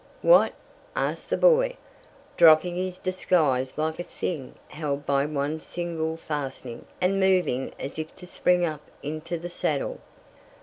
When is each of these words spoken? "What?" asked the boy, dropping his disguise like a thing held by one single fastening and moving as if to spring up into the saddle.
"What?" 0.23 0.53
asked 0.95 1.29
the 1.29 1.37
boy, 1.37 1.75
dropping 2.35 2.73
his 2.75 2.97
disguise 2.97 3.77
like 3.77 3.99
a 3.99 4.03
thing 4.03 4.55
held 4.69 5.05
by 5.05 5.27
one 5.27 5.59
single 5.59 6.17
fastening 6.17 6.85
and 6.99 7.19
moving 7.19 7.71
as 7.79 7.99
if 7.99 8.15
to 8.15 8.25
spring 8.25 8.65
up 8.65 8.81
into 9.03 9.37
the 9.37 9.47
saddle. 9.47 9.99